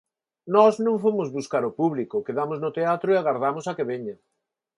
Nós 0.55 0.73
non 0.85 0.95
fomos 1.03 1.27
buscar 1.37 1.63
o 1.69 1.75
público, 1.79 2.23
quedamos 2.27 2.57
no 2.63 2.71
teatro 2.77 3.09
e 3.11 3.15
agardamos 3.17 3.65
a 3.67 3.75
que 3.77 3.87
veña. 3.91 4.15